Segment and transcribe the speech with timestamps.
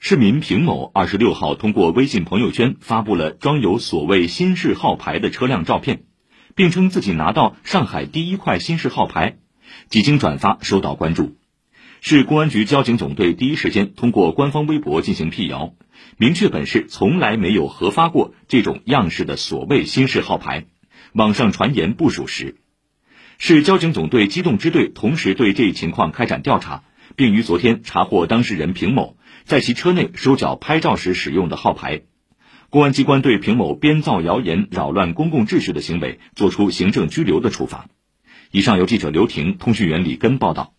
[0.00, 6.04] 市民平某二十六号通过微信朋友圈发布了装有所谓新式号牌的车辆照片，
[6.54, 9.38] 并称自己拿到上海第一块新式号牌，
[9.88, 11.36] 几经转发受到关注。
[12.00, 15.74] 市公安局交警总队第一时间通过官方微博进行辟谣，
[16.16, 20.66] 明确本市从来没有核发过这种样式的所谓新式号牌，
[21.12, 22.56] 网上传言不属实。
[23.36, 26.84] 市交警总队机动支队同时对这一情况开展调查，
[27.16, 29.16] 并于昨天查获当事人平某
[29.48, 32.02] 在其车内收缴拍照时使用的号牌。
[32.68, 37.88] 公安机关对平某编造谣言、扰乱公共秩序的行为作出行政拘留的处罚。
[38.50, 40.74] 以上由记者刘婷、通讯员李根报道。